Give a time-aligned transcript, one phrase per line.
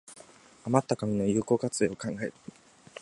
[0.65, 2.33] あまった紙の有効活用を考える